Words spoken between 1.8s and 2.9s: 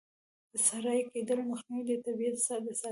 د طبیعیت د ساتنې.